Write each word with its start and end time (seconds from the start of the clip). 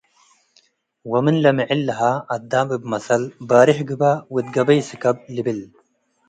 ወምን 1.11 1.35
ለምዕል 1.43 1.81
ለሀ 1.87 1.99
አዳ'ም 2.35 2.69
እብ 2.75 2.83
መሰል፤ 2.91 3.23
“ባርህ 3.47 3.79
ግበእ 3.87 4.19
ወእት 4.33 4.47
ገበይ 4.55 4.79
ስከብ” 4.87 5.17
ልብል። 5.35 5.59